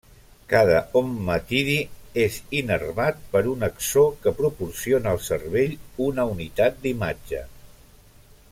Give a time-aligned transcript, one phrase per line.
[0.51, 1.75] Cada ommatidi
[2.21, 5.77] és innervat per un axó que proporciona al cervell
[6.11, 7.45] una unitat d'imatge.